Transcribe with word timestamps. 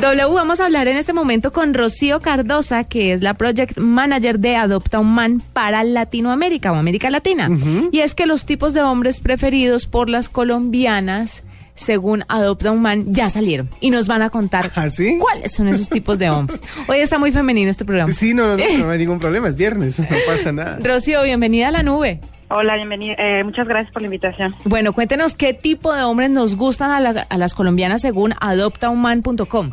W, 0.00 0.34
vamos 0.34 0.60
a 0.60 0.66
hablar 0.66 0.88
en 0.88 0.96
este 0.98 1.12
momento 1.14 1.52
con 1.52 1.72
Rocío 1.72 2.20
Cardosa, 2.20 2.84
que 2.84 3.12
es 3.12 3.22
la 3.22 3.34
Project 3.34 3.78
Manager 3.78 4.38
de 4.38 4.54
Adopta 4.56 5.00
un 5.00 5.12
Man 5.14 5.42
para 5.54 5.82
Latinoamérica 5.84 6.70
o 6.70 6.74
América 6.76 7.08
Latina. 7.10 7.50
Y 7.92 8.00
es 8.00 8.14
que 8.14 8.26
los 8.26 8.44
tipos 8.44 8.74
de 8.74 8.82
hombres 8.82 9.20
preferidos 9.20 9.86
por 9.86 10.10
las 10.10 10.28
colombianas, 10.28 11.44
según 11.74 12.24
Adopta 12.28 12.70
un 12.72 12.82
Man, 12.82 13.14
ya 13.14 13.30
salieron. 13.30 13.70
Y 13.80 13.88
nos 13.90 14.06
van 14.06 14.20
a 14.20 14.28
contar 14.28 14.70
¿Ah, 14.74 14.90
sí? 14.90 15.16
cuáles 15.18 15.54
son 15.54 15.66
esos 15.68 15.88
tipos 15.88 16.18
de 16.18 16.28
hombres. 16.28 16.60
Hoy 16.88 16.98
está 16.98 17.18
muy 17.18 17.32
femenino 17.32 17.70
este 17.70 17.86
programa. 17.86 18.12
Sí, 18.12 18.34
no, 18.34 18.46
no, 18.48 18.56
no, 18.56 18.84
no 18.84 18.90
hay 18.90 18.98
ningún 19.04 19.18
problema, 19.18 19.48
es 19.48 19.56
viernes, 19.56 19.98
no 19.98 20.06
pasa 20.26 20.52
nada. 20.52 20.78
Rocío, 20.84 21.22
bienvenida 21.22 21.68
a 21.68 21.70
la 21.70 21.82
nube. 21.82 22.20
Hola, 22.48 22.76
bienvenida. 22.76 23.14
Eh, 23.18 23.42
muchas 23.42 23.66
gracias 23.66 23.92
por 23.92 24.02
la 24.02 24.06
invitación. 24.06 24.54
Bueno, 24.64 24.92
cuéntenos 24.92 25.34
qué 25.34 25.52
tipo 25.54 25.92
de 25.94 26.04
hombres 26.04 26.30
nos 26.30 26.54
gustan 26.54 26.90
a, 26.92 27.00
la- 27.00 27.26
a 27.28 27.38
las 27.38 27.54
colombianas 27.54 28.02
según 28.02 28.34
adoptaunman.com. 28.40 29.72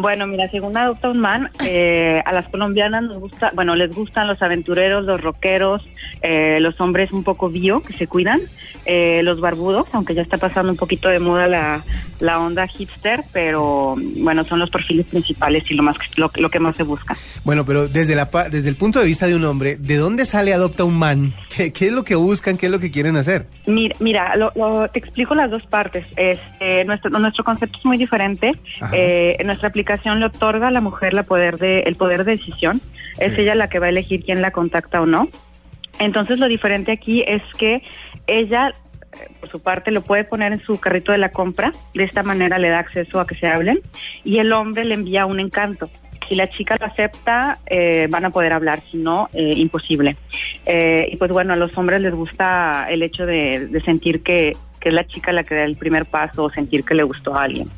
Bueno, 0.00 0.28
mira, 0.28 0.46
según 0.46 0.76
Adopta 0.76 1.08
un 1.08 1.18
Man, 1.18 1.50
eh, 1.66 2.22
a 2.24 2.32
las 2.32 2.48
colombianas 2.48 3.02
nos 3.02 3.18
gusta, 3.18 3.50
bueno, 3.52 3.74
les 3.74 3.92
gustan 3.92 4.28
los 4.28 4.40
aventureros, 4.42 5.04
los 5.04 5.20
rockeros, 5.20 5.82
eh, 6.22 6.60
los 6.60 6.80
hombres 6.80 7.10
un 7.10 7.24
poco 7.24 7.48
bio, 7.50 7.82
que 7.82 7.92
se 7.94 8.06
cuidan, 8.06 8.38
eh, 8.86 9.22
los 9.24 9.40
barbudos, 9.40 9.88
aunque 9.90 10.14
ya 10.14 10.22
está 10.22 10.38
pasando 10.38 10.70
un 10.70 10.78
poquito 10.78 11.08
de 11.08 11.18
moda 11.18 11.48
la, 11.48 11.82
la 12.20 12.38
onda 12.38 12.68
hipster, 12.68 13.24
pero 13.32 13.96
bueno, 14.18 14.44
son 14.44 14.60
los 14.60 14.70
perfiles 14.70 15.04
principales 15.06 15.68
y 15.68 15.74
lo 15.74 15.82
más 15.82 15.96
lo, 16.16 16.30
lo 16.36 16.48
que 16.48 16.60
más 16.60 16.76
se 16.76 16.84
busca. 16.84 17.16
Bueno, 17.42 17.64
pero 17.66 17.88
desde, 17.88 18.14
la, 18.14 18.26
desde 18.52 18.68
el 18.68 18.76
punto 18.76 19.00
de 19.00 19.06
vista 19.06 19.26
de 19.26 19.34
un 19.34 19.44
hombre, 19.44 19.74
¿de 19.78 19.96
dónde 19.96 20.26
sale 20.26 20.54
Adopta 20.54 20.84
un 20.84 20.96
Man? 20.96 21.34
¿Qué, 21.56 21.72
qué 21.72 21.86
es 21.86 21.92
lo 21.92 22.04
que 22.04 22.14
buscan? 22.14 22.56
¿Qué 22.56 22.66
es 22.66 22.72
lo 22.72 22.78
que 22.78 22.92
quieren 22.92 23.16
hacer? 23.16 23.46
Mira, 23.66 23.96
mira 23.98 24.36
lo, 24.36 24.52
lo- 24.54 24.88
te 24.88 25.00
explico 25.00 25.34
las 25.34 25.50
dos 25.50 25.66
partes. 25.66 26.06
Este, 26.16 26.84
nuestro, 26.84 27.10
nuestro 27.10 27.42
concepto 27.42 27.78
es 27.80 27.84
muy 27.84 27.98
diferente. 27.98 28.52
Eh, 28.92 29.36
nuestra 29.44 29.68
aplicación 29.68 29.87
le 29.96 30.26
otorga 30.26 30.68
a 30.68 30.70
la 30.70 30.80
mujer 30.80 31.14
la 31.14 31.22
poder 31.22 31.58
de, 31.58 31.80
el 31.80 31.96
poder 31.96 32.24
de 32.24 32.32
decisión. 32.32 32.80
Es 33.18 33.34
Sí. 33.34 33.42
ella 33.42 33.54
la 33.54 33.68
que 33.68 33.78
va 33.78 33.86
a 33.86 33.88
elegir 33.90 34.24
quién 34.24 34.42
la 34.42 34.50
contacta 34.50 35.00
o 35.00 35.06
no. 35.06 35.28
Entonces, 35.98 36.38
lo 36.38 36.48
diferente 36.48 36.92
aquí 36.92 37.24
es 37.26 37.42
que 37.56 37.82
ella, 38.26 38.72
eh, 39.12 39.28
por 39.40 39.50
su 39.50 39.60
parte, 39.60 39.90
lo 39.90 40.02
puede 40.02 40.24
poner 40.24 40.52
en 40.52 40.60
su 40.60 40.78
carrito 40.78 41.12
de 41.12 41.18
la 41.18 41.30
compra. 41.30 41.72
De 41.94 42.04
esta 42.04 42.22
manera 42.22 42.58
le 42.58 42.68
da 42.68 42.78
acceso 42.78 43.20
a 43.20 43.26
que 43.26 43.34
se 43.34 43.46
hablen. 43.46 43.80
Y 44.24 44.38
el 44.38 44.52
hombre 44.52 44.84
le 44.84 44.94
envía 44.94 45.26
un 45.26 45.40
encanto. 45.40 45.90
Si 46.28 46.34
la 46.34 46.48
chica 46.50 46.76
lo 46.78 46.86
acepta, 46.86 47.58
eh, 47.66 48.06
van 48.10 48.26
a 48.26 48.30
poder 48.30 48.52
hablar, 48.52 48.80
si 48.90 48.98
no, 48.98 49.28
eh, 49.32 49.54
imposible. 49.56 50.16
Eh, 50.66 51.08
y 51.10 51.16
pues 51.16 51.30
bueno, 51.32 51.54
a 51.54 51.56
los 51.56 51.76
hombres 51.78 52.02
les 52.02 52.14
gusta 52.14 52.86
el 52.90 53.02
hecho 53.02 53.24
de, 53.24 53.66
de 53.66 53.80
sentir 53.80 54.22
que, 54.22 54.54
que 54.78 54.90
es 54.90 54.94
la 54.94 55.06
chica 55.06 55.32
la 55.32 55.44
que 55.44 55.54
da 55.54 55.64
el 55.64 55.76
primer 55.76 56.04
paso 56.04 56.44
o 56.44 56.50
sentir 56.50 56.84
que 56.84 56.94
le 56.94 57.02
gustó 57.02 57.34
a 57.34 57.44
alguien. 57.44 57.68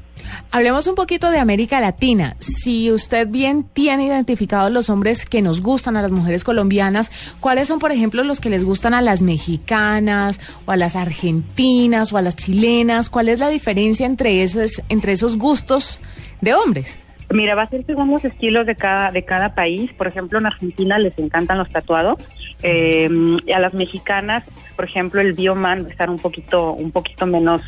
Hablemos 0.50 0.86
un 0.86 0.94
poquito 0.94 1.30
de 1.30 1.38
América 1.38 1.80
Latina. 1.80 2.36
Si 2.40 2.90
usted 2.90 3.28
bien 3.28 3.64
tiene 3.64 4.06
identificados 4.06 4.70
los 4.70 4.90
hombres 4.90 5.24
que 5.24 5.42
nos 5.42 5.60
gustan 5.60 5.96
a 5.96 6.02
las 6.02 6.12
mujeres 6.12 6.44
colombianas, 6.44 7.10
¿cuáles 7.40 7.68
son, 7.68 7.78
por 7.78 7.92
ejemplo, 7.92 8.24
los 8.24 8.40
que 8.40 8.50
les 8.50 8.64
gustan 8.64 8.94
a 8.94 9.02
las 9.02 9.22
mexicanas 9.22 10.40
o 10.66 10.72
a 10.72 10.76
las 10.76 10.96
argentinas 10.96 12.12
o 12.12 12.16
a 12.16 12.22
las 12.22 12.36
chilenas? 12.36 13.10
¿Cuál 13.10 13.28
es 13.28 13.38
la 13.38 13.48
diferencia 13.48 14.06
entre 14.06 14.42
esos, 14.42 14.82
entre 14.88 15.12
esos 15.12 15.36
gustos 15.36 16.00
de 16.40 16.54
hombres? 16.54 16.98
Mira, 17.32 17.54
va 17.54 17.62
a 17.62 17.68
ser 17.68 17.84
según 17.86 18.10
los 18.10 18.24
estilos 18.24 18.66
de 18.66 18.74
cada 18.74 19.12
de 19.12 19.24
cada 19.24 19.54
país. 19.54 19.92
Por 19.92 20.08
ejemplo, 20.08 20.38
en 20.38 20.46
Argentina 20.46 20.98
les 20.98 21.16
encantan 21.18 21.58
los 21.58 21.70
tatuados. 21.70 22.18
Eh, 22.62 23.08
a 23.54 23.58
las 23.60 23.72
mexicanas, 23.72 24.44
por 24.76 24.84
ejemplo, 24.84 25.20
el 25.20 25.32
bioman 25.32 25.84
va 25.84 25.88
a 25.88 25.90
estar 25.90 26.10
un 26.10 26.18
poquito 26.18 26.72
un 26.72 26.90
poquito 26.90 27.26
menos 27.26 27.62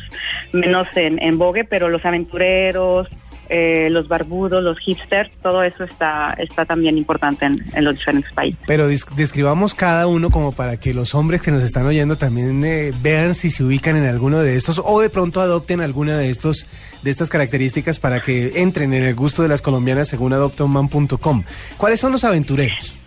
menos 0.51 0.87
en, 0.95 1.21
en 1.21 1.37
vogue, 1.37 1.63
pero 1.63 1.87
los 1.87 2.05
aventureros, 2.05 3.07
eh, 3.55 3.87
los 3.91 4.07
barbudos, 4.07 4.63
los 4.63 4.79
hipsters, 4.79 5.29
todo 5.43 5.61
eso 5.61 5.83
está 5.83 6.33
está 6.39 6.65
también 6.65 6.97
importante 6.97 7.45
en, 7.45 7.85
los 7.85 7.93
diferentes 7.93 8.33
países. 8.33 8.59
Pero 8.65 8.87
describamos 8.87 9.75
cada 9.75 10.07
uno 10.07 10.31
como 10.31 10.53
para 10.53 10.77
que 10.77 10.91
los 10.91 11.13
hombres 11.13 11.43
que 11.43 11.51
nos 11.51 11.61
están 11.61 11.85
oyendo 11.85 12.17
también 12.17 12.65
eh, 12.65 12.91
vean 13.03 13.35
si 13.35 13.51
se 13.51 13.63
ubican 13.63 13.95
en 13.95 14.07
alguno 14.07 14.39
de 14.39 14.55
estos 14.55 14.81
o 14.83 15.01
de 15.01 15.11
pronto 15.11 15.39
adopten 15.39 15.81
alguna 15.81 16.17
de 16.17 16.31
estos 16.31 16.65
de 17.03 17.11
estas 17.11 17.29
características 17.29 17.99
para 17.99 18.21
que 18.21 18.61
entren 18.61 18.91
en 18.91 19.03
el 19.03 19.13
gusto 19.13 19.43
de 19.43 19.49
las 19.49 19.61
colombianas 19.61 20.07
según 20.07 20.33
adoptaunman.com. 20.33 21.43
¿Cuáles 21.77 21.99
son 21.99 22.11
los 22.11 22.23
aventureros? 22.23 23.02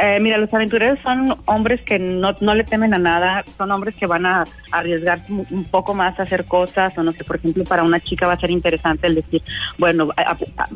Eh, 0.00 0.20
mira, 0.20 0.38
los 0.38 0.52
aventureros 0.52 0.98
son 1.02 1.36
hombres 1.46 1.80
que 1.82 1.98
no, 1.98 2.36
no 2.40 2.54
le 2.54 2.64
temen 2.64 2.94
a 2.94 2.98
nada, 2.98 3.44
son 3.56 3.70
hombres 3.70 3.94
que 3.94 4.06
van 4.06 4.26
a 4.26 4.44
arriesgar 4.70 5.20
un 5.28 5.64
poco 5.64 5.94
más 5.94 6.18
a 6.18 6.22
hacer 6.22 6.44
cosas, 6.44 6.96
o 6.96 7.02
no 7.02 7.12
sé, 7.12 7.24
por 7.24 7.36
ejemplo, 7.36 7.64
para 7.64 7.82
una 7.82 8.00
chica 8.00 8.26
va 8.26 8.34
a 8.34 8.40
ser 8.40 8.50
interesante 8.50 9.06
el 9.06 9.16
decir, 9.16 9.42
bueno, 9.76 10.08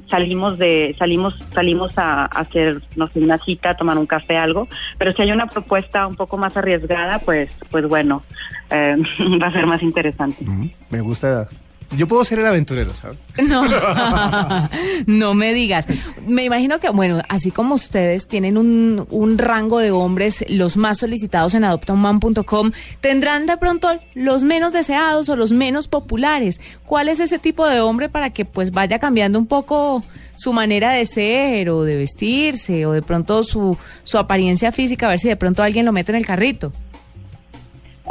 salimos 0.09 0.59
de, 0.59 0.95
salimos, 0.99 1.35
salimos 1.53 1.97
a, 1.99 2.23
a 2.23 2.27
hacer, 2.27 2.83
no 2.97 3.09
sé, 3.09 3.21
una 3.21 3.39
cita, 3.39 3.77
tomar 3.77 3.99
un 3.99 4.07
café, 4.07 4.37
algo, 4.37 4.69
pero 4.99 5.13
si 5.13 5.23
hay 5.23 5.33
una 5.33 5.47
propuesta 5.47 6.07
un 6.07 6.17
poco 6.17 6.37
más 6.37 6.57
arriesgada, 6.57 7.19
pues, 7.21 7.51
pues 7.71 7.87
bueno, 7.87 8.23
eh, 8.71 8.97
va 9.43 9.47
a 9.47 9.53
ser 9.53 9.67
más 9.67 9.83
interesante. 9.83 10.45
Me 10.91 11.01
gusta. 11.01 11.49
Yo 11.97 12.09
puedo 12.09 12.25
ser 12.25 12.39
el 12.39 12.47
aventurero, 12.47 12.95
¿sabes? 12.95 13.19
No, 13.49 13.65
no 15.07 15.35
me 15.35 15.53
digas. 15.55 15.87
Me 16.27 16.45
imagino 16.45 16.79
que, 16.79 16.89
bueno, 16.91 17.23
así 17.29 17.51
como 17.51 17.75
ustedes 17.75 18.27
tienen 18.29 18.57
un, 18.57 19.07
un 19.11 19.39
rango 19.39 19.79
de 19.79 19.91
hombres, 19.91 20.45
los 20.49 20.77
más 20.77 20.99
solicitados 20.99 21.55
en 21.55 21.65
adoptaunman.com, 21.65 22.73
tendrán 23.01 23.47
de 23.47 23.57
pronto 23.57 23.89
los 24.15 24.43
menos 24.43 24.73
deseados 24.73 25.29
o 25.29 25.37
los 25.37 25.53
menos 25.53 25.89
populares. 25.89 26.61
¿Cuál 26.85 27.09
es 27.09 27.21
ese 27.21 27.39
tipo 27.39 27.67
de 27.67 27.81
hombre 27.81 28.09
para 28.09 28.31
que 28.31 28.45
pues 28.45 28.71
vaya 28.71 28.99
cambiando 28.99 29.39
un 29.39 29.47
poco 29.47 30.03
su 30.37 30.53
manera 30.53 30.93
de 30.93 31.07
ser 31.07 31.71
o 31.71 31.83
de 31.85 31.97
vestirse 31.97 32.87
o 32.87 32.93
de 32.93 33.03
pronto 33.03 33.43
su, 33.43 33.77
su 34.03 34.19
apariencia 34.19 34.73
física, 34.73 35.07
a 35.07 35.11
ver 35.11 35.19
si 35.19 35.29
de 35.29 35.37
pronto 35.37 35.63
alguien 35.63 35.85
lo 35.85 35.93
mete 35.93 36.13
en 36.13 36.17
el 36.17 36.27
carrito? 36.27 36.73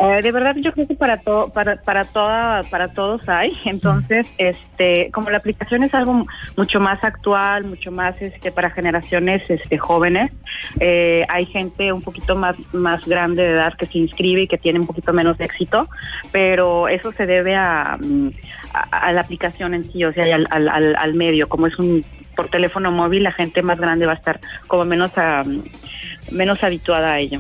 Eh, 0.04 0.22
de 0.24 0.32
verdad 0.32 0.56
yo 0.58 0.72
creo 0.72 0.88
que 0.88 0.96
para 0.96 1.18
todo 1.18 1.50
para 1.50 1.80
para 1.80 2.06
toda 2.06 2.64
para 2.64 2.88
todos 2.88 3.30
hay. 3.30 3.56
Entonces 3.66 4.28
este 4.40 5.12
como 5.12 5.30
la 5.30 5.38
aplicación 5.38 5.84
es 5.84 5.94
algo 5.94 6.26
mucho 6.58 6.80
más 6.80 7.04
actual 7.04 7.66
mucho 7.66 7.92
más 7.92 8.20
este 8.20 8.52
para 8.52 8.72
generaciones 8.72 9.48
este 9.48 9.78
jóvenes 9.78 10.32
eh, 10.80 11.24
hay 11.30 11.46
gente 11.46 11.94
un 11.94 12.02
poquito 12.02 12.36
más 12.36 12.56
más 12.74 13.06
grande 13.06 13.44
de 13.44 13.50
edad 13.50 13.76
que 13.76 13.86
se 13.86 14.00
inscribe 14.00 14.42
y 14.42 14.48
que 14.48 14.58
tiene 14.58 14.80
un 14.80 14.88
poquito 14.88 15.14
menos 15.14 15.38
de 15.38 15.46
éxito 15.46 15.88
pero 16.32 16.88
eso 16.88 17.12
se 17.12 17.28
debe 17.28 17.56
a, 17.56 17.98
mm, 18.02 18.30
a, 18.92 19.12
la 19.12 19.22
aplicación 19.22 19.76
en 19.76 19.84
sí 19.84 20.04
o 20.04 20.14
sea 20.14 20.34
al, 20.34 20.48
al, 20.50 20.96
al 20.96 21.14
medio. 21.14 21.48
Como 21.48 21.68
es 21.68 21.78
un 21.78 22.04
por 22.36 22.50
teléfono 22.50 22.92
móvil 22.92 23.22
la 23.22 23.34
gente 23.34 23.62
más 23.62 23.78
grande 23.80 24.08
va 24.08 24.14
a 24.14 24.16
estar 24.16 24.40
como 24.66 24.84
menos 24.84 25.16
a, 25.16 25.44
menos 26.32 26.64
habituada 26.64 27.14
a 27.14 27.20
ello 27.20 27.40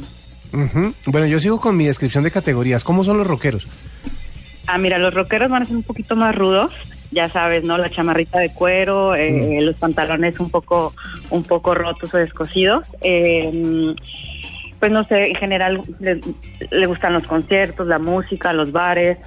Ujú. 0.53 0.94
Bueno, 1.06 1.28
yo 1.28 1.39
sigo 1.39 1.59
con 1.59 1.78
mi 1.78 1.85
descripción 1.85 2.23
de 2.23 2.31
categorías. 2.31 2.84
¿Cómo 2.84 3.03
son 3.03 3.17
los 3.17 3.28
rockeros? 3.28 3.67
Ah, 4.67 4.78
mira, 4.78 4.97
los 4.97 5.13
rockeros 5.13 5.50
van 5.50 5.63
a 5.63 5.66
ser 5.66 5.75
un 5.75 5.84
poquito 5.84 6.16
más 6.16 6.35
rudos, 6.35 6.72
ya 7.12 7.29
sabes, 7.29 7.63
¿no? 7.63 7.78
La 7.78 7.89
chamarrita 7.89 8.39
de 8.39 8.53
cuero, 8.53 9.16
eh, 9.16 9.59
los 9.61 9.76
pantalones 9.76 10.40
un 10.40 10.49
poco, 10.49 10.93
un 11.29 11.43
poco 11.43 11.73
rotos 11.73 12.14
o 12.14 12.17
descosidos. 12.17 12.87
Eh, 13.02 13.93
pues 14.79 14.91
no 14.91 15.03
sé, 15.03 15.29
en 15.29 15.35
general 15.35 15.84
le, 15.99 16.22
le 16.72 16.85
gustan 16.87 17.14
los 17.14 17.28
conciertos, 17.28 17.87
la 17.87 17.99
música, 17.99 18.53
los 18.53 18.72
bares. 18.72 19.17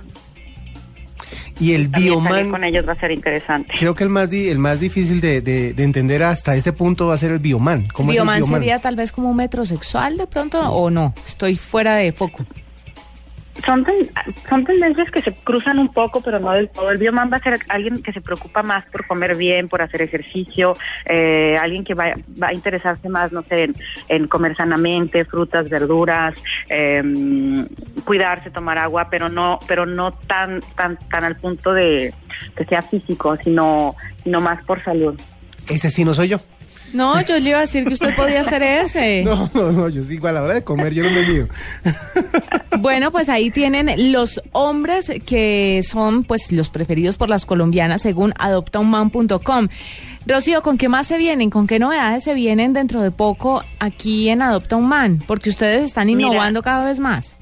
Y 1.60 1.72
el 1.72 1.90
También 1.90 2.12
bioman, 2.14 2.50
con 2.50 2.64
ellos 2.64 2.86
va 2.86 2.92
a 2.92 3.00
ser 3.00 3.12
interesante. 3.12 3.72
creo 3.78 3.94
que 3.94 4.02
el 4.04 4.10
más, 4.10 4.28
di- 4.30 4.48
el 4.48 4.58
más 4.58 4.80
difícil 4.80 5.20
de, 5.20 5.40
de- 5.40 5.72
de 5.72 5.82
entender 5.84 6.22
hasta 6.22 6.56
este 6.56 6.72
punto 6.72 7.06
va 7.06 7.14
a 7.14 7.16
ser 7.16 7.30
el 7.32 7.38
bioman. 7.38 7.86
¿Cómo 7.92 8.10
¿Bioman 8.10 8.36
es 8.36 8.40
el 8.42 8.44
bioman? 8.46 8.60
sería 8.60 8.78
tal 8.80 8.96
vez 8.96 9.12
como 9.12 9.30
un 9.30 9.36
metrosexual 9.36 10.16
de 10.16 10.26
pronto 10.26 10.60
o 10.60 10.90
no? 10.90 11.14
Estoy 11.26 11.56
fuera 11.56 11.94
de 11.96 12.10
foco. 12.12 12.44
Son, 13.64 13.84
ten- 13.84 14.10
son 14.48 14.64
tendencias 14.64 15.10
que 15.10 15.22
se 15.22 15.32
cruzan 15.32 15.78
un 15.78 15.88
poco, 15.88 16.20
pero 16.20 16.38
no 16.38 16.52
del 16.52 16.68
todo. 16.68 16.90
El 16.90 16.98
bioman 16.98 17.30
va 17.32 17.38
a 17.38 17.42
ser 17.42 17.58
alguien 17.68 18.02
que 18.02 18.12
se 18.12 18.20
preocupa 18.20 18.62
más 18.62 18.84
por 18.86 19.06
comer 19.06 19.36
bien, 19.36 19.68
por 19.68 19.82
hacer 19.82 20.02
ejercicio, 20.02 20.76
eh, 21.06 21.56
alguien 21.60 21.84
que 21.84 21.94
va, 21.94 22.14
va 22.42 22.48
a 22.48 22.52
interesarse 22.54 23.08
más, 23.08 23.32
no 23.32 23.42
sé, 23.42 23.64
en, 23.64 23.76
en 24.08 24.28
comer 24.28 24.56
sanamente, 24.56 25.24
frutas, 25.24 25.68
verduras, 25.68 26.34
eh, 26.68 27.02
cuidarse, 28.04 28.50
tomar 28.50 28.78
agua, 28.78 29.08
pero 29.10 29.28
no, 29.28 29.58
pero 29.66 29.86
no 29.86 30.12
tan, 30.12 30.60
tan, 30.76 30.98
tan 31.08 31.24
al 31.24 31.36
punto 31.36 31.72
de 31.72 32.12
que 32.56 32.64
sea 32.64 32.82
físico, 32.82 33.36
sino, 33.42 33.94
sino 34.22 34.40
más 34.40 34.64
por 34.64 34.80
salud. 34.82 35.18
Ese 35.68 35.90
sí 35.90 36.04
no 36.04 36.12
soy 36.14 36.28
yo. 36.28 36.38
No, 36.94 37.20
yo 37.22 37.38
le 37.40 37.50
iba 37.50 37.58
a 37.58 37.62
decir 37.62 37.84
que 37.84 37.92
usted 37.92 38.14
podía 38.16 38.40
hacer 38.40 38.62
ese. 38.62 39.22
No, 39.24 39.50
no, 39.52 39.72
no, 39.72 39.88
yo 39.88 40.02
sigo 40.02 40.28
a 40.28 40.32
la 40.32 40.42
hora 40.42 40.54
de 40.54 40.64
comer, 40.64 40.94
yo 40.94 41.02
no 41.04 41.10
me 41.10 41.26
mido. 41.26 41.48
Bueno, 42.80 43.12
pues 43.12 43.28
ahí 43.28 43.50
tienen 43.50 44.12
los 44.12 44.42
hombres 44.52 45.10
que 45.24 45.80
son 45.88 46.24
pues 46.24 46.50
los 46.50 46.70
preferidos 46.70 47.16
por 47.16 47.28
las 47.28 47.46
colombianas 47.46 48.02
según 48.02 48.34
adoptaunman.com. 48.36 49.68
Rocío, 50.26 50.62
¿con 50.62 50.76
qué 50.76 50.88
más 50.88 51.06
se 51.06 51.16
vienen? 51.16 51.50
¿Con 51.50 51.66
qué 51.66 51.78
novedades 51.78 52.24
se 52.24 52.34
vienen 52.34 52.72
dentro 52.72 53.00
de 53.02 53.10
poco 53.10 53.62
aquí 53.78 54.28
en 54.28 54.42
Adopta 54.42 54.76
un 54.76 54.88
Man? 54.88 55.22
Porque 55.26 55.50
ustedes 55.50 55.82
están 55.84 56.08
Mira. 56.08 56.20
innovando 56.22 56.62
cada 56.62 56.84
vez 56.84 56.98
más. 56.98 57.38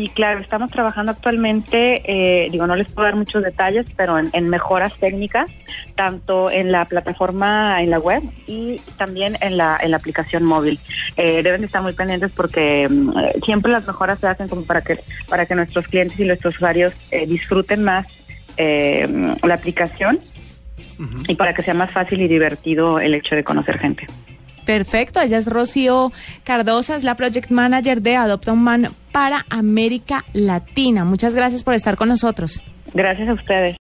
Sí, 0.00 0.10
claro, 0.14 0.40
estamos 0.40 0.70
trabajando 0.70 1.12
actualmente, 1.12 2.00
eh, 2.06 2.48
digo, 2.50 2.66
no 2.66 2.74
les 2.74 2.90
puedo 2.90 3.04
dar 3.04 3.16
muchos 3.16 3.42
detalles, 3.42 3.84
pero 3.98 4.18
en, 4.18 4.30
en 4.32 4.48
mejoras 4.48 4.94
técnicas, 4.98 5.50
tanto 5.94 6.50
en 6.50 6.72
la 6.72 6.86
plataforma, 6.86 7.82
en 7.82 7.90
la 7.90 7.98
web 7.98 8.22
y 8.46 8.80
también 8.96 9.36
en 9.42 9.58
la, 9.58 9.78
en 9.78 9.90
la 9.90 9.98
aplicación 9.98 10.42
móvil. 10.42 10.80
Eh, 11.18 11.42
deben 11.42 11.60
de 11.60 11.66
estar 11.66 11.82
muy 11.82 11.92
pendientes 11.92 12.32
porque 12.34 12.88
mm, 12.88 13.18
eh, 13.18 13.32
siempre 13.44 13.72
las 13.72 13.86
mejoras 13.86 14.18
se 14.20 14.26
hacen 14.26 14.48
como 14.48 14.64
para 14.64 14.80
que, 14.80 15.00
para 15.28 15.44
que 15.44 15.54
nuestros 15.54 15.86
clientes 15.86 16.18
y 16.18 16.24
nuestros 16.24 16.54
usuarios 16.54 16.94
eh, 17.10 17.26
disfruten 17.26 17.84
más 17.84 18.06
eh, 18.56 19.06
la 19.42 19.52
aplicación 19.52 20.18
y 21.28 21.34
para 21.34 21.52
que 21.52 21.62
sea 21.62 21.74
más 21.74 21.92
fácil 21.92 22.22
y 22.22 22.28
divertido 22.28 23.00
el 23.00 23.12
hecho 23.12 23.36
de 23.36 23.44
conocer 23.44 23.78
gente. 23.78 24.06
Perfecto, 24.70 25.20
ella 25.20 25.36
es 25.36 25.46
Rocío 25.46 26.12
Cardosa, 26.44 26.94
es 26.94 27.02
la 27.02 27.16
Project 27.16 27.50
Manager 27.50 28.00
de 28.02 28.14
Adopta 28.14 28.52
un 28.52 28.62
Man 28.62 28.90
para 29.10 29.44
América 29.50 30.24
Latina. 30.32 31.04
Muchas 31.04 31.34
gracias 31.34 31.64
por 31.64 31.74
estar 31.74 31.96
con 31.96 32.08
nosotros. 32.08 32.62
Gracias 32.94 33.28
a 33.28 33.32
ustedes. 33.32 33.76